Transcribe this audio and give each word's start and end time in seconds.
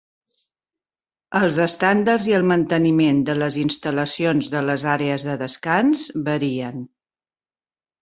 Els 1.39 1.59
estàndards 1.65 2.25
i 2.31 2.35
el 2.39 2.47
manteniment 2.53 3.21
de 3.29 3.37
les 3.43 3.59
instal·lacions 3.67 4.51
de 4.57 4.67
les 4.71 4.89
àrees 4.97 5.29
de 5.31 5.39
descans 5.47 6.11
varien. 6.33 6.87